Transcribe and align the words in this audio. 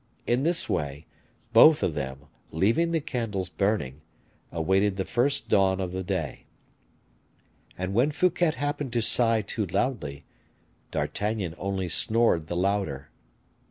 In 0.25 0.41
this 0.41 0.67
way, 0.67 1.05
both 1.53 1.83
of 1.83 1.93
them, 1.93 2.25
leaving 2.49 2.89
the 2.91 2.99
candles 2.99 3.49
burning, 3.49 4.01
awaited 4.51 4.95
the 4.97 5.05
first 5.05 5.47
dawn 5.47 5.79
of 5.79 5.91
the 5.91 6.01
day; 6.01 6.47
and 7.77 7.93
when 7.93 8.09
Fouquet 8.09 8.53
happened 8.55 8.93
to 8.93 9.01
sigh 9.03 9.43
too 9.43 9.67
loudly, 9.67 10.25
D'Artagnan 10.89 11.53
only 11.59 11.87
snored 11.87 12.47
the 12.47 12.57
louder. 12.57 13.11